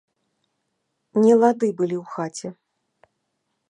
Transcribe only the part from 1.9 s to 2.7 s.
ў хаце.